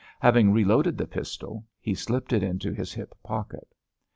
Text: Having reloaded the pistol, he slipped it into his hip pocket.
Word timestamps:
Having 0.19 0.51
reloaded 0.51 0.97
the 0.97 1.05
pistol, 1.05 1.63
he 1.79 1.93
slipped 1.93 2.33
it 2.33 2.41
into 2.41 2.73
his 2.73 2.91
hip 2.91 3.13
pocket. 3.21 3.67